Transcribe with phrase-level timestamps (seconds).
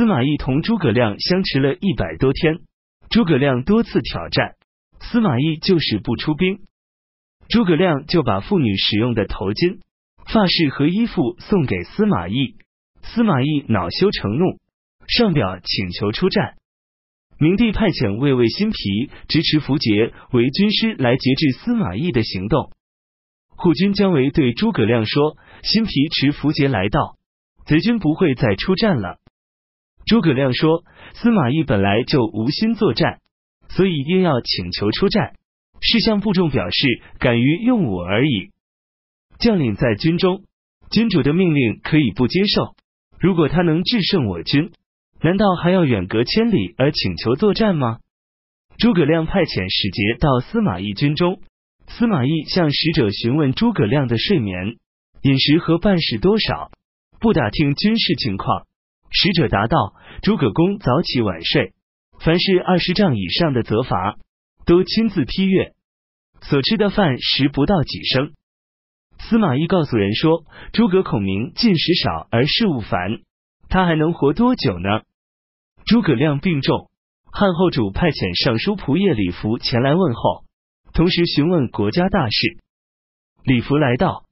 [0.00, 2.60] 司马懿同诸葛亮相持了一百多天，
[3.10, 4.54] 诸葛亮多次挑战，
[4.98, 6.60] 司马懿就是不出兵。
[7.50, 9.80] 诸葛亮就把妇女使用的头巾、
[10.24, 12.54] 发饰和衣服送给司马懿，
[13.02, 14.58] 司马懿恼羞成怒，
[15.06, 16.54] 上表请求出战。
[17.38, 22.72] 明帝派遣卫尉辛毗支持符节为军师来节制司马懿的行动。
[23.50, 27.18] 护军姜维对诸葛亮说：“辛毗持符节来到，
[27.66, 29.18] 贼军不会再出战了。”
[30.10, 30.82] 诸葛亮说
[31.14, 33.20] ：“司马懿本来就无心作战，
[33.68, 35.34] 所以硬要请求出战，
[35.80, 38.50] 是向部众表示敢于用武而已。
[39.38, 40.42] 将领在军中，
[40.90, 42.74] 君主的命令可以不接受，
[43.20, 44.72] 如果他能制胜我军。”
[45.22, 48.00] 难道还要远隔千里而请求作战吗？
[48.78, 51.40] 诸葛亮派遣使节到司马懿军中，
[51.86, 54.74] 司马懿向使者询问诸葛亮的睡眠、
[55.22, 56.72] 饮食和办事多少，
[57.20, 58.66] 不打听军事情况。
[59.10, 61.74] 使者答道：诸葛公早起晚睡，
[62.20, 64.16] 凡是二十丈以上的责罚，
[64.64, 65.74] 都亲自批阅，
[66.40, 68.32] 所吃的饭食不到几升。
[69.18, 73.20] 司马懿告诉人说：诸葛孔明进食少而事务繁，
[73.68, 75.02] 他还能活多久呢？
[75.84, 76.88] 诸葛亮病重，
[77.30, 80.44] 汉后主派遣尚书仆射李福前来问候，
[80.94, 82.58] 同时询问国家大事。
[83.44, 84.24] 李福来到，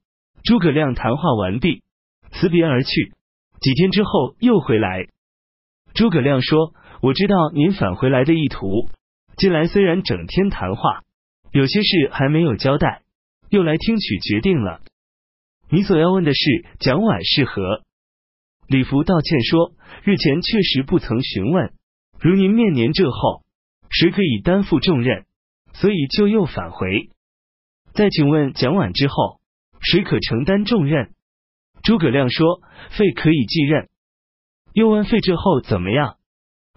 [0.43, 1.83] 诸葛亮谈话完毕，
[2.31, 3.13] 辞别而去。
[3.61, 5.07] 几天之后又回来，
[5.93, 8.87] 诸葛亮说：“我知道您返回来的意图，
[9.35, 11.03] 近来虽然整天谈话，
[11.51, 13.01] 有些事还没有交代，
[13.49, 14.79] 又来听取决定了。
[15.69, 17.81] 你所要问的是，蒋琬是何？”
[18.65, 21.73] 李福道歉说：“日前确实不曾询问，
[22.21, 23.43] 如您面年这后，
[23.89, 25.25] 谁可以担负重任？
[25.73, 27.09] 所以就又返回。
[27.91, 29.41] 再请问蒋琬之后，
[29.81, 31.11] 谁可承担重任？”
[31.89, 32.61] 诸葛亮说
[32.95, 33.89] ：“费可以继任。”
[34.73, 36.17] 又问费之后怎么样？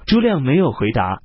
[0.07, 1.21] 诸葛亮没有回答。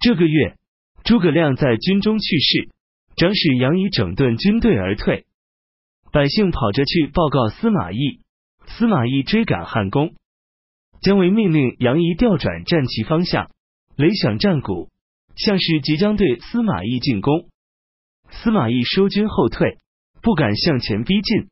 [0.00, 0.56] 这个月，
[1.04, 2.70] 诸葛亮在军中去世，
[3.14, 5.26] 长史杨仪整顿军队而退，
[6.12, 8.22] 百姓跑着去报告司马懿。
[8.68, 10.14] 司马懿追赶汉宫，
[11.02, 13.50] 姜维命令杨仪调转战旗方向，
[13.98, 14.88] 擂响战鼓，
[15.36, 17.50] 像是即将对司马懿进攻。
[18.30, 19.76] 司马懿收军后退，
[20.22, 21.50] 不敢向前逼近。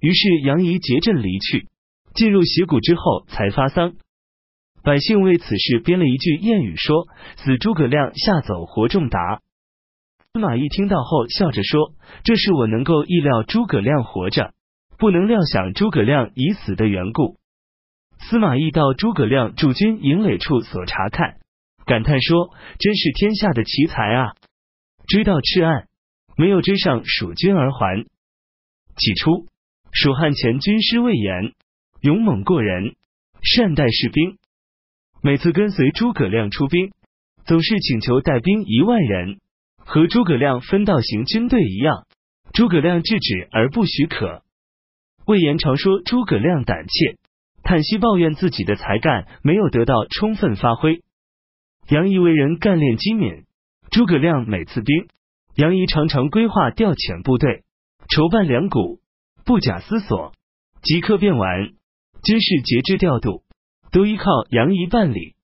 [0.00, 1.68] 于是杨仪结阵离去，
[2.14, 3.94] 进入斜谷之后才发丧。
[4.82, 7.06] 百姓为此事编了一句谚语，说
[7.36, 9.40] ：“死诸葛亮，下走活仲达。”
[10.32, 11.92] 司马懿听到后笑着说
[12.24, 14.52] ：“这是我能够意料诸葛亮活着。”
[14.96, 17.38] 不能料想诸葛亮已死的缘故。
[18.18, 21.38] 司马懿到诸葛亮驻军营垒处所查看，
[21.86, 24.34] 感叹说：“真是天下的奇才啊！”
[25.08, 25.88] 追到赤岸，
[26.36, 28.04] 没有追上蜀军而还。
[28.98, 29.46] 起初，
[29.92, 31.52] 蜀汉前军师魏延
[32.00, 32.94] 勇猛过人，
[33.42, 34.38] 善待士兵，
[35.22, 36.92] 每次跟随诸葛亮出兵，
[37.44, 39.40] 总是请求带兵一万人，
[39.78, 42.06] 和诸葛亮分道行军队一样。
[42.52, 44.42] 诸葛亮制止而不许可。
[45.26, 47.16] 魏延常说诸葛亮胆怯，
[47.62, 51.02] 叹息抱怨自己的才干没有得到充分发挥。
[51.88, 53.44] 杨仪为人干练机敏，
[53.90, 55.08] 诸葛亮每次兵，
[55.54, 57.62] 杨仪常常规划调遣部队，
[58.08, 59.00] 筹办粮谷，
[59.50, 60.32] 不假思索，
[60.80, 61.72] 即刻便完。
[62.22, 63.42] 军事节制调度
[63.90, 65.34] 都依靠杨仪办理。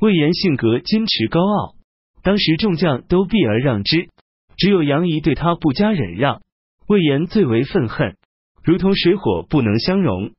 [0.00, 1.74] 魏延性格矜持高傲，
[2.22, 4.10] 当时众将都避而让之，
[4.58, 6.42] 只有杨仪对他不加忍让，
[6.86, 8.18] 魏延最为愤恨。
[8.62, 10.32] 如同水火不能相容。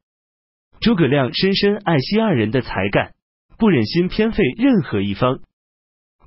[0.79, 3.15] 诸葛亮深深爱惜二人的才干，
[3.57, 5.39] 不忍心偏废任何一方。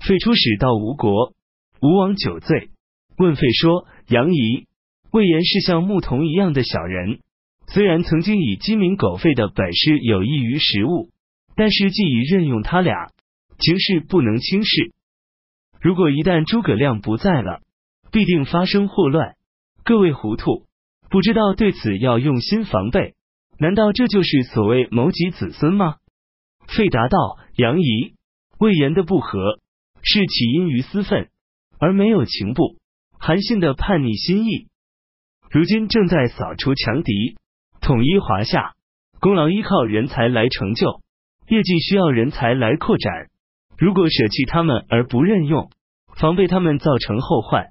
[0.01, 1.33] 废出使到吴国，
[1.81, 2.71] 吴王酒醉，
[3.19, 4.66] 问废说：“杨仪、
[5.17, 7.21] 魏延是像牧童一样的小人，
[7.69, 11.09] 虽然曾经以鸡鸣狗吠的本事有益于食物，
[11.55, 13.13] 但是既已任用他俩，
[13.59, 14.93] 情势不能轻视。
[15.81, 17.63] 如果一旦诸葛亮不在了，
[18.13, 19.37] 必定发生祸乱。
[19.85, 20.67] 各位糊涂。”
[21.09, 23.15] 不知道对此要用心防备，
[23.59, 25.95] 难道这就是所谓谋及子孙吗？
[26.67, 27.17] 费达道：
[27.57, 28.13] 杨仪、
[28.59, 29.61] 魏延的不和
[30.03, 31.31] 是起因于私愤，
[31.79, 32.77] 而没有情部。
[33.19, 34.67] 韩信的叛逆心意，
[35.51, 37.37] 如今正在扫除强敌，
[37.81, 38.73] 统一华夏。
[39.19, 41.01] 功劳依靠人才来成就，
[41.49, 43.29] 业绩需要人才来扩展。
[43.79, 45.71] 如果舍弃他们而不任用，
[46.17, 47.69] 防备他们造成后患。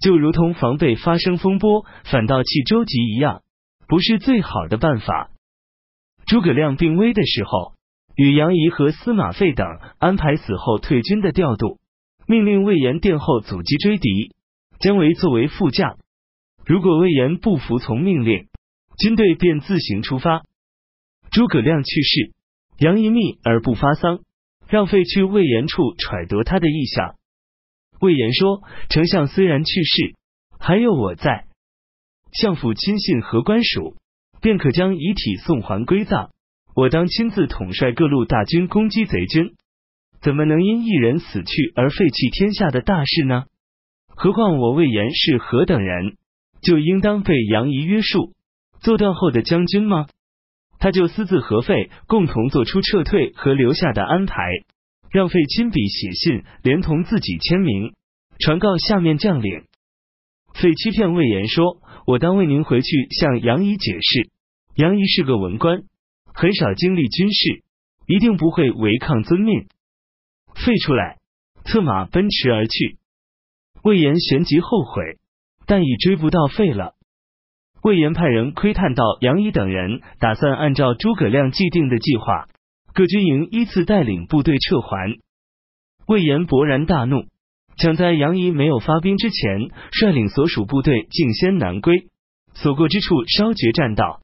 [0.00, 3.42] 就如同防备发生风波，反倒弃周吉一样，
[3.86, 5.30] 不是最好的办法。
[6.26, 7.74] 诸葛亮病危的时候，
[8.16, 9.66] 与杨仪和司马费等
[9.98, 11.78] 安排死后退军的调度，
[12.26, 14.34] 命令魏延殿后阻击追敌，
[14.80, 15.96] 姜维作为副将。
[16.68, 18.46] 如果魏延不服从命令，
[18.98, 20.44] 军队便自行出发。
[21.30, 22.34] 诸葛亮去世，
[22.78, 24.20] 杨仪密而不发丧，
[24.68, 27.14] 让废去魏延处揣度他的意向。
[28.02, 28.60] 魏延说
[28.90, 30.14] ：“丞相虽然去世，
[30.60, 31.46] 还有我在，
[32.32, 33.96] 相府亲信和官署，
[34.42, 36.28] 便可将遗体送还归葬。
[36.76, 39.54] 我当亲自统帅各路大军攻击贼军，
[40.20, 43.44] 怎么能因一人死去而废弃天下的大事呢？
[44.08, 46.18] 何况我魏延是何等人，
[46.62, 48.34] 就应当被杨仪约束，
[48.80, 50.06] 做断后的将军吗？”
[50.80, 54.42] 他就私自和费共同做出撤退和留下的安排，
[55.10, 57.94] 让费亲笔写信，连同自己签名，
[58.38, 59.64] 传告下面将领。
[60.54, 64.30] 费欺骗魏延说：“我当为您回去向杨仪解释，
[64.76, 65.82] 杨仪是个文官，
[66.32, 67.64] 很少经历军事，
[68.06, 69.66] 一定不会违抗遵命。”
[70.54, 71.18] 费出来，
[71.64, 72.98] 策马奔驰而去。
[73.82, 75.18] 魏延旋即后悔，
[75.68, 76.94] 但已追不到费了。
[77.82, 82.48] 魏延派人窥探到杨仪等人打算按照诸葛亮既定的计划，
[82.94, 85.18] 各军营依次带领部队撤还。
[86.06, 87.26] 魏延勃然大怒，
[87.76, 92.08] 想在杨仪没有发兵之前，率领所属部队进先南归，
[92.54, 94.22] 所过之处烧绝栈道。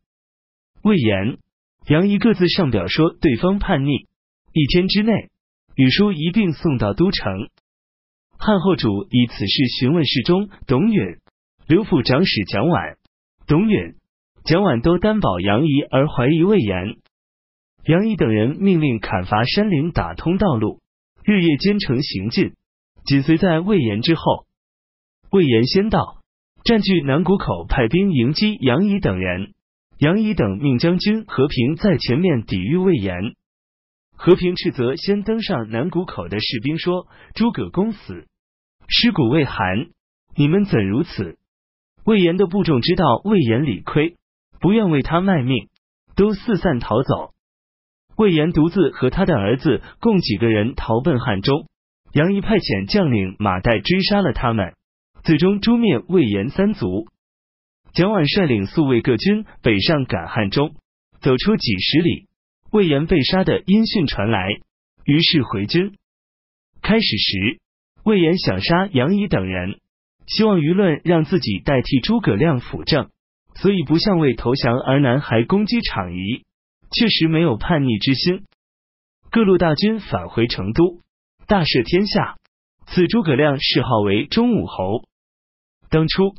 [0.83, 1.39] 魏延、
[1.87, 4.09] 杨仪各自上表说对方叛逆，
[4.53, 5.13] 一天之内，
[5.77, 7.51] 与书一并送到都城。
[8.39, 11.19] 汉后主以此事询问侍中董允、
[11.67, 12.99] 刘府长史蒋琬。
[13.47, 13.95] 董允、
[14.45, 16.97] 蒋琬都担保杨仪而怀疑魏延，
[17.87, 20.81] 杨仪等人命令砍伐山林，打通道路，
[21.25, 22.53] 日夜兼程行进，
[23.05, 24.47] 紧随在魏延之后。
[25.31, 26.19] 魏延先到，
[26.65, 29.55] 占据南谷口，派兵迎击杨仪等人。
[29.99, 33.35] 杨仪等命将军和平在前面抵御魏延。
[34.17, 38.27] 和平斥责先登上南谷口的士兵说：“诸葛公死，
[38.89, 39.87] 尸骨未寒，
[40.37, 41.39] 你们怎如此？”
[42.05, 44.17] 魏延的部众知道魏延理亏，
[44.61, 45.69] 不愿为他卖命，
[46.15, 47.33] 都四散逃走。
[48.17, 51.67] 魏延独自和他的儿子共几个人逃奔汉中。
[52.13, 54.75] 杨仪派遣将领马岱追杀了他们，
[55.25, 57.09] 最终诛灭魏延三族。
[57.93, 60.75] 蒋琬率领宿卫各军北上赶汉中，
[61.21, 62.29] 走出几十里，
[62.71, 64.47] 魏延被杀的音讯传来，
[65.05, 65.97] 于是回军。
[66.83, 67.61] 开始时，
[68.05, 69.81] 魏延想杀杨仪等人。
[70.27, 73.11] 希望舆论让自己代替诸葛亮辅政，
[73.55, 76.45] 所以不像为投降而南还攻击场夷，
[76.91, 78.45] 确实没有叛逆之心。
[79.31, 81.01] 各路大军返回成都，
[81.47, 82.37] 大赦天下，
[82.87, 85.05] 赐诸葛亮谥号为忠武侯。
[85.91, 86.35] 当初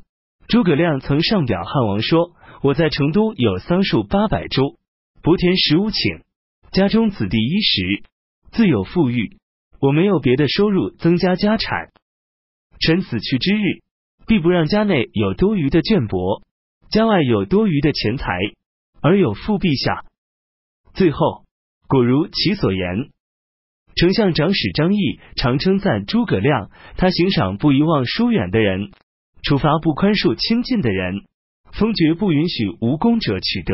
[0.47, 2.31] 诸葛亮曾上表汉王说
[2.63, 4.77] ：“我在成都有桑树八百株，
[5.21, 6.23] 薄田十五顷，
[6.71, 8.03] 家中子弟衣食，
[8.51, 9.37] 自有富裕。
[9.79, 11.89] 我没有别的收入增加家产。”
[12.79, 13.81] 臣死去之日，
[14.27, 16.41] 必不让家内有多余的绢帛，
[16.89, 18.37] 家外有多余的钱财，
[19.01, 20.03] 而有负陛下。
[20.93, 21.45] 最后
[21.87, 23.09] 果如其所言。
[23.95, 28.91] 丞相长史张毅常称赞诸葛亮，他行赏不遗忘疏远的人，
[29.41, 31.23] 处罚不宽恕亲近的人，
[31.71, 33.73] 封爵不允许无功者取得，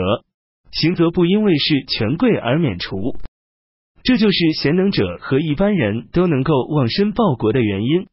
[0.71, 3.17] 刑责不因为是权贵而免除。
[4.03, 8.07] 这就是贤能者和一般人都能够忘身报国的原因。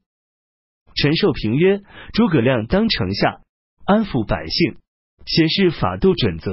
[1.01, 1.81] 陈寿平曰
[2.13, 3.41] ：“诸葛亮当丞相，
[3.85, 4.79] 安抚百姓，
[5.27, 6.51] 显示法度准则，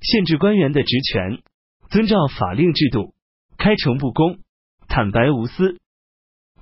[0.00, 1.42] 限制官员的职权，
[1.90, 3.12] 遵照法令制度，
[3.58, 4.38] 开诚布公，
[4.86, 5.78] 坦白无私，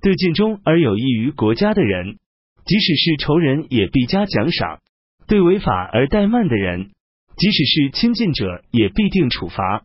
[0.00, 2.16] 对尽忠而有益于国家的人，
[2.64, 4.78] 即使是仇人也必加奖赏；
[5.26, 6.90] 对违法而怠慢的人，
[7.36, 9.84] 即使是亲近者也必定处罚；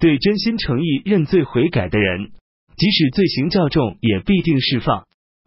[0.00, 2.32] 对真心诚意认罪悔改的人，
[2.76, 5.05] 即使罪行较重，也必定释放。”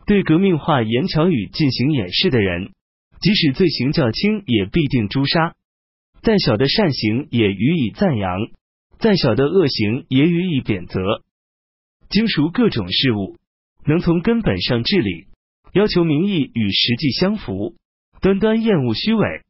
[0.10, 2.72] 对革命化言巧语进行掩饰的人，
[3.22, 5.54] 即使罪行较轻，也必定诛杀。
[6.24, 8.40] 再小的善行也予以赞扬，
[8.98, 11.00] 再小的恶行也予以贬责。
[12.10, 13.38] 精熟各种事物，
[13.86, 15.28] 能从根本上治理，
[15.74, 17.76] 要求民意与实际相符，
[18.20, 19.44] 端端厌恶虚伪，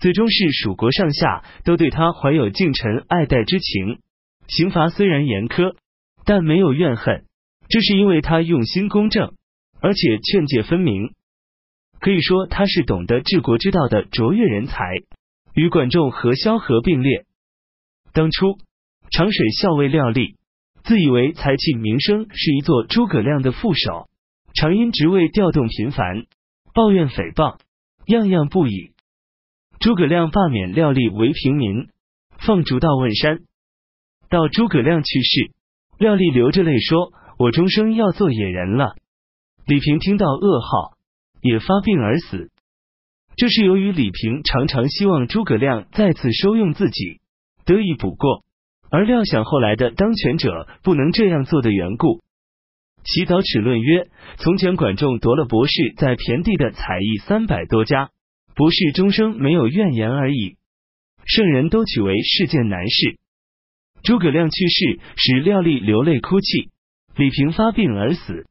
[0.00, 4.00] 最终是蜀国上下都对他怀有敬臣爱戴之情。
[4.48, 5.76] 刑罚虽然严苛，
[6.24, 7.26] 但没有怨恨，
[7.68, 9.37] 这是因为他用心公正。
[9.80, 11.14] 而且劝诫分明，
[12.00, 14.84] 可以说他是懂得治国之道的卓越人才，
[15.54, 17.26] 与管仲和萧何并列。
[18.12, 18.58] 当初
[19.10, 20.36] 长水校尉廖立
[20.82, 24.08] 自以为才气名声是一座诸葛亮的副手，
[24.54, 26.24] 常因职位调动频繁，
[26.74, 27.58] 抱怨诽谤，
[28.06, 28.92] 样样不已。
[29.78, 31.88] 诸葛亮罢免廖立为平民，
[32.38, 33.40] 放逐到汶山。
[34.28, 35.52] 到诸葛亮去世，
[35.98, 38.96] 廖立流着泪说：“我终生要做野人了。”
[39.68, 40.96] 李平听到噩耗，
[41.42, 42.50] 也发病而死。
[43.36, 47.20] 这是由于李平常常希望诸葛亮再次收用自己，
[47.66, 48.44] 得以补过，
[48.90, 52.22] 而料想后来的当权者不能这样做的缘故。
[53.04, 54.08] 洗澡齿论曰：
[54.38, 58.08] 从前管仲夺了博士在田地的采邑三百多家，
[58.54, 60.56] 博士终生没有怨言而已。
[61.26, 63.18] 圣人都取为世件难事。
[64.02, 66.70] 诸葛亮去世，使廖立流泪哭泣；
[67.16, 68.46] 李平发病而死，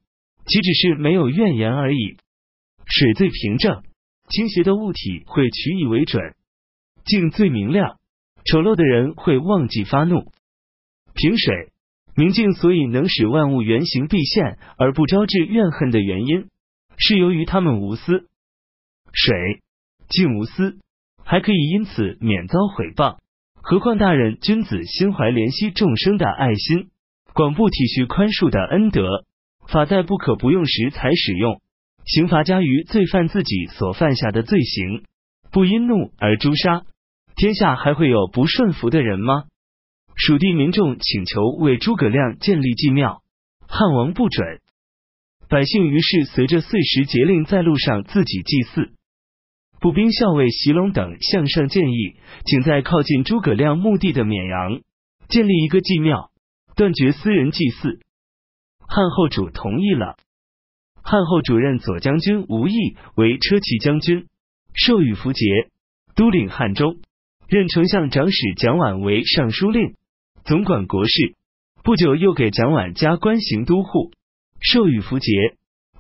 [0.48, 2.18] 岂只是没有怨言而已？
[2.86, 3.84] 水最平正，
[4.30, 6.34] 倾斜的物体会取以为准；
[7.06, 7.98] 镜最明亮，
[8.46, 10.32] 丑陋的人会忘记发怒。
[11.14, 11.74] 平水
[12.16, 16.48] 明镜，所以能使万物原形毕现而不招致怨恨的原因，
[16.98, 18.28] 是由于他们无私。
[19.12, 19.62] 水
[20.08, 20.80] 镜无私，
[21.26, 23.18] 还可以因此免遭毁谤。
[23.56, 26.90] 何况大人君子心怀怜惜众生的爱心，
[27.34, 29.26] 广布体恤宽恕的恩德，
[29.68, 31.62] 法在不可不用时才使用。
[32.06, 35.04] 刑罚加于罪犯自己所犯下的罪行，
[35.52, 36.84] 不因怒而诛杀，
[37.36, 39.44] 天下还会有不顺服的人吗？
[40.16, 43.22] 蜀地民众请求为诸葛亮建立祭庙，
[43.68, 44.62] 汉王不准，
[45.50, 48.94] 百姓于是随着岁时节令在路上自己祭祀。
[49.82, 54.80] 步兵校尉席龙等向上建议，请在靠近诸葛亮墓地的绵阳
[55.28, 56.32] 建立一个祭庙，
[56.78, 58.00] 断绝私人祭祀。
[58.88, 60.16] 汉后主同意了。
[61.04, 64.28] 汉后主任左将军吴懿为车骑将军，
[64.74, 65.46] 授予符节，
[66.16, 66.98] 都领汉中。
[67.48, 69.96] 任丞相长史蒋琬为尚书令，
[70.44, 71.36] 总管国事。
[71.84, 74.12] 不久又给蒋琬加官行都护，
[74.60, 75.32] 授予符节，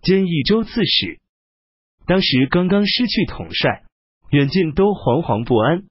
[0.01, 1.19] 兼益州刺史。
[2.05, 3.83] 当时刚刚失去统帅，
[4.29, 5.83] 远近都惶惶不安。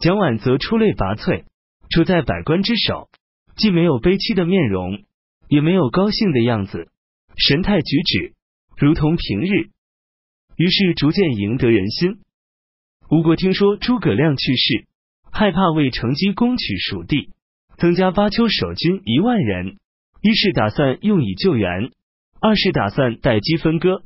[0.00, 1.44] 蒋琬则出类拔萃，
[1.90, 3.08] 处在百官之首，
[3.56, 5.04] 既没有悲戚的面容，
[5.48, 6.88] 也没有高兴的样子，
[7.36, 8.34] 神态举止
[8.76, 9.70] 如同平日，
[10.56, 12.18] 于是逐渐赢得人心。
[13.10, 14.86] 吴国听说诸葛亮去世，
[15.30, 17.30] 害怕为乘机攻取蜀地，
[17.76, 19.76] 增加巴丘守军一万人，
[20.22, 21.90] 一是打算用以救援，
[22.40, 24.02] 二是打算待机分割。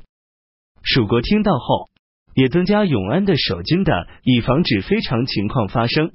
[0.83, 1.89] 蜀国听到后，
[2.35, 6.13] 也增加永安的守军的，以防止非常情况发生。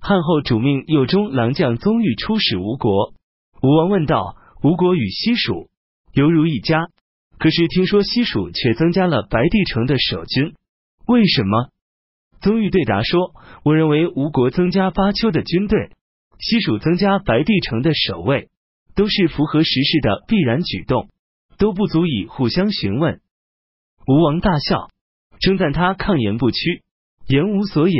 [0.00, 3.14] 汉后主命右中郎将宗玉出使吴国。
[3.62, 5.68] 吴王问道：“吴国与西蜀
[6.14, 6.88] 犹如一家，
[7.38, 10.54] 可是听说西蜀却增加了白帝城的守军，
[11.06, 11.68] 为什么？”
[12.40, 15.90] 宗玉对答说：“我认为吴国增加巴丘的军队，
[16.38, 18.48] 西蜀增加白帝城的守卫，
[18.94, 21.10] 都是符合时势的必然举动，
[21.58, 23.20] 都不足以互相询问。”
[24.08, 24.88] 吴王大笑，
[25.38, 26.82] 称赞他抗言不屈，
[27.28, 27.94] 言无所隐，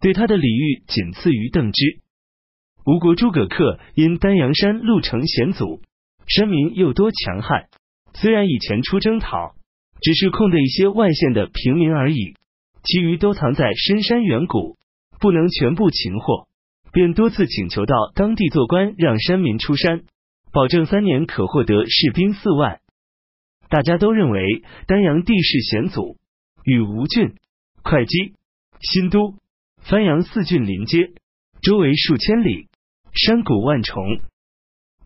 [0.00, 2.03] 对他的礼遇仅次于邓芝。
[2.86, 5.80] 吴国诸葛恪因丹阳山路程险阻，
[6.26, 7.68] 山民又多强悍，
[8.12, 9.54] 虽然以前出征讨，
[10.02, 12.34] 只是控的一些外县的平民而已，
[12.82, 14.76] 其余都藏在深山远谷，
[15.18, 16.46] 不能全部擒获，
[16.92, 20.02] 便多次请求到当地做官，让山民出山，
[20.52, 22.80] 保证三年可获得士兵四万。
[23.70, 26.18] 大家都认为丹阳地势险阻，
[26.64, 27.34] 与吴郡、
[27.82, 28.34] 会稽、
[28.78, 29.36] 新都、
[29.78, 31.12] 番阳四郡临接，
[31.62, 32.68] 周围数千里，
[33.14, 34.02] 山谷万重，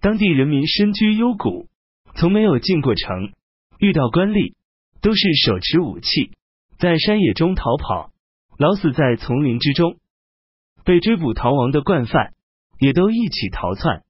[0.00, 1.68] 当地人民深居幽谷，
[2.14, 3.34] 从没有进过城。
[3.78, 4.54] 遇到官吏，
[5.02, 6.32] 都是手持武器，
[6.78, 8.10] 在山野中逃跑，
[8.56, 9.98] 老死在丛林之中。
[10.84, 12.32] 被追捕逃亡的惯犯，
[12.80, 14.02] 也都一起逃窜。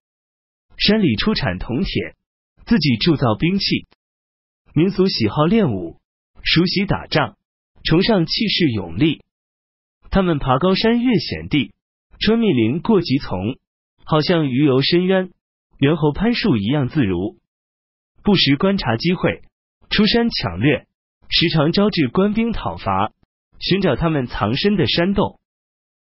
[0.77, 2.15] 山里出产铜铁，
[2.67, 3.89] 自己铸造兵器。
[4.75, 5.97] 民俗喜好练武，
[6.45, 7.37] 熟悉打仗，
[7.83, 9.25] 崇尚气势勇力。
[10.11, 11.73] 他们爬高山，越险地，
[12.21, 13.59] 穿密林，过急丛，
[14.11, 15.29] 好像鱼游深渊，
[15.81, 17.37] 猿猴攀树一样自如。
[18.23, 19.43] 不时观察机会，
[19.91, 20.87] 出山抢掠，
[21.29, 23.13] 时常招致官兵讨伐，
[23.61, 25.39] 寻找他们藏身的山洞。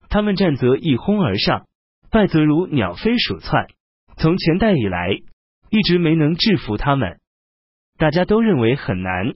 [0.08, 1.68] 他们战则一哄而上，
[2.10, 3.68] 败则如鸟飞鼠窜。
[4.16, 5.10] 从前代以来，
[5.70, 7.20] 一直没能制服他们。
[7.96, 9.34] 大家都认为很难。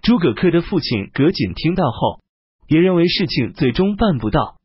[0.00, 2.22] 诸葛恪的父亲葛瑾听到后，
[2.66, 4.57] 也认为事情最终办不到，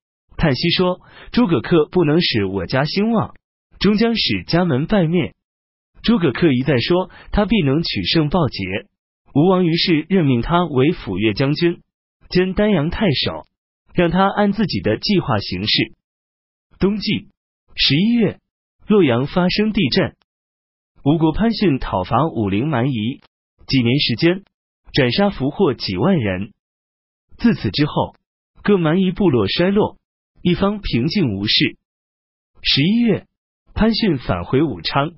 [0.43, 0.99] 叹息说
[1.31, 3.33] ：“诸葛恪不能使我家兴旺，
[3.79, 5.33] 终将使家门败灭。”
[6.03, 8.89] 诸葛恪一再说他必能取胜报捷。
[9.33, 11.79] 吴王于是任命他为抚越将军，
[12.27, 13.47] 兼丹阳太守，
[13.93, 15.93] 让他按自己的计划行事。
[16.77, 17.29] 冬季
[17.77, 18.41] 十一月，
[18.85, 20.13] 洛阳发生地震。
[21.05, 23.21] 吴国潘逊讨伐武陵蛮夷，
[23.65, 24.43] 几年时间
[24.91, 26.51] 斩杀俘获几万人。
[27.37, 28.17] 自此之后，
[28.61, 29.95] 各蛮夷部落衰落，
[30.43, 31.77] 一方平静无事。
[32.61, 33.27] 十一月，
[33.73, 35.13] 潘逊返回武昌。